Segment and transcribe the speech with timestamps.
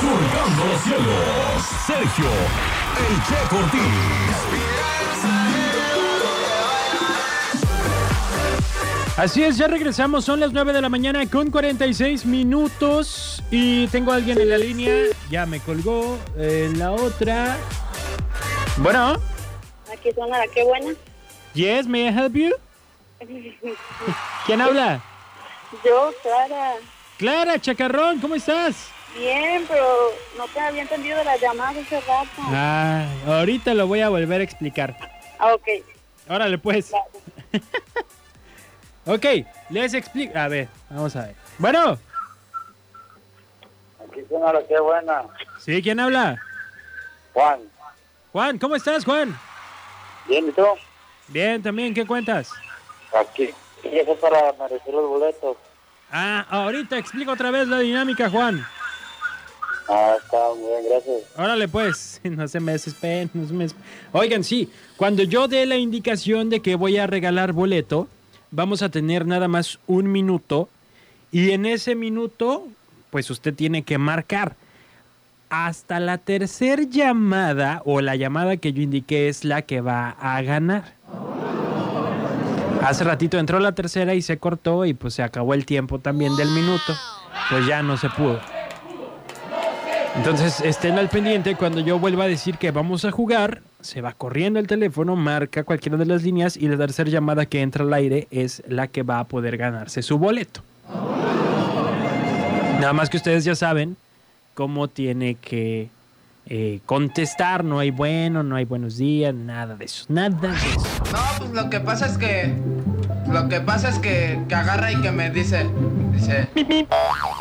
[0.00, 2.30] Surcando los cielos, Sergio,
[3.08, 4.40] el Che Cortés.
[9.16, 14.12] Así es, ya regresamos, son las 9 de la mañana con 46 minutos y tengo
[14.12, 14.94] a alguien en la línea,
[15.30, 17.58] ya me colgó, en la otra.
[18.78, 19.16] Bueno,
[19.92, 20.92] Aquí suena la que buena.
[21.52, 22.50] yes, may I help you?
[24.46, 25.02] ¿Quién habla?
[25.84, 26.74] Yo, Clara.
[27.20, 28.88] Clara, chacarrón, ¿cómo estás?
[29.14, 29.84] Bien, pero
[30.38, 32.30] no te había entendido la llamada hace rato.
[32.38, 34.96] Ah, ahorita lo voy a volver a explicar.
[35.38, 35.68] Ah, ok.
[36.30, 36.90] Órale, pues.
[36.90, 37.04] Vale.
[39.06, 39.24] Ok,
[39.70, 40.38] les explico.
[40.38, 41.34] A ver, vamos a ver.
[41.58, 41.98] Bueno,
[44.06, 45.22] Aquí suena la que buena.
[45.58, 45.82] ¿sí?
[45.82, 46.38] ¿Quién habla?
[47.34, 47.60] Juan,
[48.32, 49.36] Juan, ¿cómo estás, Juan?
[50.28, 50.64] ¿bien y tú?
[51.28, 52.50] Bien, también, ¿qué cuentas?
[53.18, 53.50] Aquí.
[53.82, 55.56] Y eso para merecer los boletos.
[56.12, 58.64] Ah, ahorita explico otra vez la dinámica, Juan.
[59.88, 61.22] Ah, está muy bien, gracias.
[61.36, 63.30] Órale, pues, no se me desesperen.
[63.34, 63.66] no se me
[64.12, 68.08] Oigan, sí, cuando yo dé la indicación de que voy a regalar boleto,
[68.50, 70.68] vamos a tener nada más un minuto.
[71.32, 72.66] Y en ese minuto,
[73.10, 74.56] pues usted tiene que marcar.
[75.48, 80.40] Hasta la tercer llamada o la llamada que yo indiqué es la que va a
[80.42, 80.94] ganar.
[82.90, 86.34] Hace ratito entró la tercera y se cortó y pues se acabó el tiempo también
[86.34, 86.92] del minuto.
[87.48, 88.40] Pues ya no se pudo.
[90.16, 94.12] Entonces estén al pendiente cuando yo vuelva a decir que vamos a jugar, se va
[94.12, 97.94] corriendo el teléfono, marca cualquiera de las líneas y la tercera llamada que entra al
[97.94, 100.60] aire es la que va a poder ganarse su boleto.
[102.80, 103.96] Nada más que ustedes ya saben
[104.54, 105.90] cómo tiene que
[106.52, 110.80] eh, contestar, no hay bueno, no hay buenos días, nada de eso, nada de eso.
[111.12, 112.52] No, pues lo que pasa es que.
[113.32, 115.66] Lo que pasa es que, que agarra y que me dice.
[116.12, 116.48] Dice.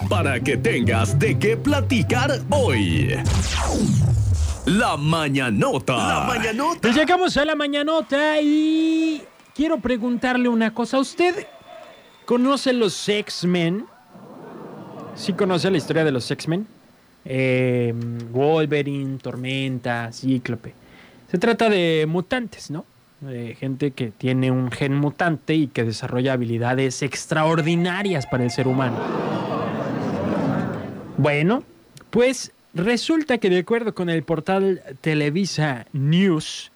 [0.10, 3.16] Para que tengas de qué platicar hoy.
[4.66, 5.98] La mañanota.
[5.98, 6.80] La mañanota.
[6.82, 9.24] Pues llegamos a la mañanota y
[9.56, 11.00] quiero preguntarle una cosa.
[11.00, 11.48] ¿Usted
[12.26, 13.86] conoce los X-Men?
[15.16, 16.68] ¿Sí conoce la historia de los X-Men?
[17.26, 17.94] Eh,
[18.32, 20.74] Wolverine, Tormenta, Cíclope.
[21.32, 22.86] Se trata de mutantes, ¿no?
[23.22, 28.68] De gente que tiene un gen mutante y que desarrolla habilidades extraordinarias para el ser
[28.68, 28.98] humano.
[31.18, 31.64] Bueno,
[32.12, 36.72] pues resulta que de acuerdo con el portal Televisa News,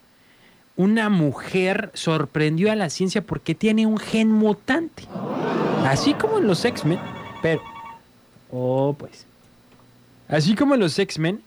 [0.75, 5.03] una mujer sorprendió a la ciencia porque tiene un gen mutante.
[5.85, 6.99] Así como en los X-Men,
[7.41, 7.61] pero...
[8.51, 9.25] Oh, pues.
[10.27, 11.41] Así como en los X-Men,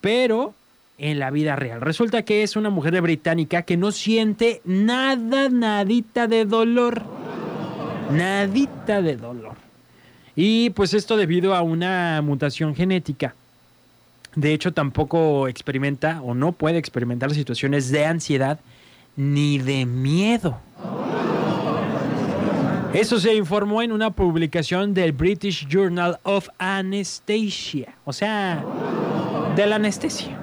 [0.00, 0.54] pero
[0.98, 1.80] en la vida real.
[1.80, 7.02] Resulta que es una mujer británica que no siente nada, nadita de dolor.
[8.12, 9.54] Nadita de dolor.
[10.34, 13.34] Y pues esto debido a una mutación genética.
[14.34, 18.60] De hecho, tampoco experimenta o no puede experimentar situaciones de ansiedad
[19.16, 20.58] ni de miedo.
[22.92, 28.64] Eso se informó en una publicación del British Journal of Anesthesia, o sea,
[29.56, 30.37] de la anestesia.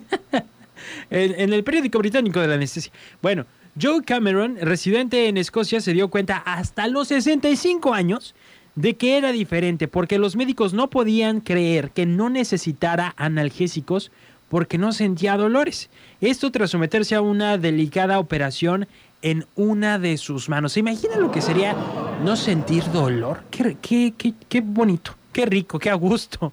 [1.10, 2.92] en, el periódico británico de la anestesia.
[3.20, 3.46] Bueno,
[3.80, 8.34] Joe Cameron, residente en Escocia, se dio cuenta hasta los 65 años
[8.74, 14.10] de que era diferente, porque los médicos no podían creer que no necesitara analgésicos
[14.48, 15.88] porque no sentía dolores.
[16.20, 18.86] Esto tras someterse a una delicada operación
[19.22, 20.72] en una de sus manos.
[20.72, 21.74] ¿Se imagina lo que sería
[22.22, 23.44] no sentir dolor?
[23.50, 26.52] Qué, qué, qué, qué bonito, qué rico, qué a gusto.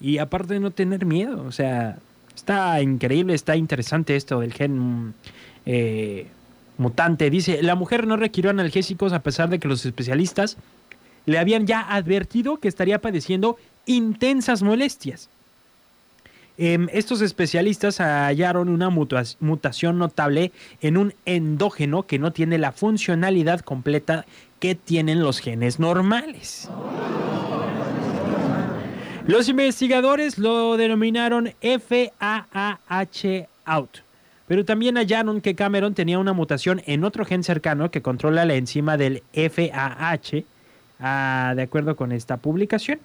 [0.00, 1.98] Y aparte de no tener miedo, o sea,
[2.38, 5.14] está increíble, está interesante esto del gen
[5.66, 6.26] eh,
[6.78, 7.30] mutante.
[7.30, 10.56] Dice, la mujer no requirió analgésicos a pesar de que los especialistas
[11.26, 15.28] le habían ya advertido que estaría padeciendo intensas molestias.
[16.56, 20.50] Em, estos especialistas hallaron una mutación notable
[20.80, 24.26] en un endógeno que no tiene la funcionalidad completa
[24.58, 26.68] que tienen los genes normales.
[29.28, 33.98] Los investigadores lo denominaron FAAH out,
[34.46, 38.54] pero también hallaron que Cameron tenía una mutación en otro gen cercano que controla la
[38.54, 40.44] enzima del FAH,
[41.00, 43.00] ah, de acuerdo con esta publicación.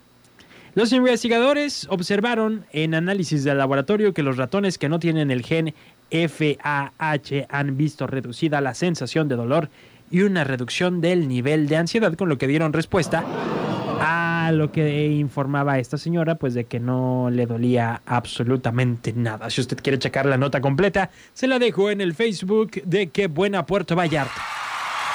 [0.76, 5.74] Los investigadores observaron en análisis de laboratorio que los ratones que no tienen el gen
[6.10, 9.68] FAH han visto reducida la sensación de dolor
[10.10, 13.26] y una reducción del nivel de ansiedad, con lo que dieron respuesta
[14.52, 19.50] lo que informaba esta señora, pues de que no le dolía absolutamente nada.
[19.50, 23.28] Si usted quiere checar la nota completa, se la dejo en el Facebook de Qué
[23.28, 24.42] Buena Puerto Vallarta.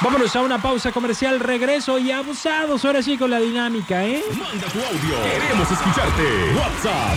[0.00, 4.22] Vámonos a una pausa comercial, regreso y abusados ahora sí con la dinámica, ¿eh?
[4.30, 6.22] Manda tu audio, queremos escucharte.
[6.56, 7.16] WhatsApp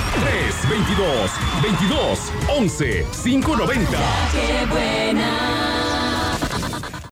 [0.64, 1.32] 322
[1.62, 3.98] 22 11 590.
[4.32, 5.51] Qué buena.